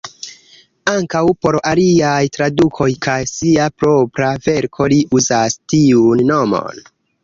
Ankaŭ 0.93 1.21
por 1.45 1.57
aliaj 1.73 2.15
tradukoj 2.39 2.89
kaj 3.09 3.19
sia 3.35 3.69
propra 3.85 4.35
verko 4.49 4.93
li 4.97 5.01
uzas 5.21 5.63
tiun 5.71 6.31
nomon. 6.37 6.87